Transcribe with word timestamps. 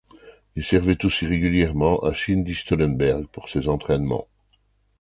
Il 0.55 0.63
servait 0.63 1.05
aussi 1.05 1.27
régulièrement 1.27 1.99
à 1.99 2.15
Cindy 2.15 2.55
Stollenberg 2.55 3.27
pour 3.27 3.49
ses 3.49 3.67
entraînements. 3.67 4.27